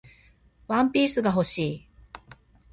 [0.67, 1.87] ワンピースが欲しい